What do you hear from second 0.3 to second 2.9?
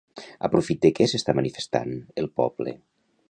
A profit de què s'està manifestant, el poble?